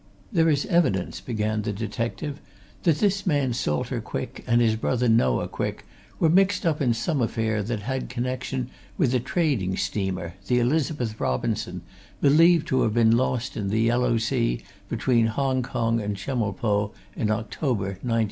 "There 0.31 0.49
is 0.49 0.65
evidence," 0.65 1.21
began 1.21 1.61
the 1.61 1.71
detective, 1.71 2.41
"that 2.81 2.97
this 2.97 3.27
man 3.27 3.53
Salter 3.53 4.01
Quick, 4.01 4.43
and 4.47 4.59
his 4.59 4.75
brother 4.75 5.07
Noah 5.07 5.47
Quick, 5.47 5.85
were 6.19 6.27
mixed 6.27 6.65
up 6.65 6.81
in 6.81 6.95
some 6.95 7.21
affair 7.21 7.61
that 7.61 7.81
had 7.81 8.09
connection 8.09 8.71
with 8.97 9.13
a 9.13 9.19
trading 9.19 9.77
steamer, 9.77 10.33
the 10.47 10.57
Elizabeth 10.59 11.19
Robinson, 11.19 11.83
believed 12.19 12.65
to 12.69 12.81
have 12.81 12.95
been 12.95 13.15
lost 13.15 13.55
in 13.55 13.67
the 13.67 13.81
Yellow 13.81 14.17
Sea, 14.17 14.63
between 14.89 15.27
Hong 15.27 15.61
Kong 15.61 16.01
and 16.01 16.17
Chemulpo, 16.17 16.93
in 17.15 17.29
October 17.29 17.99
1907. 18.01 18.19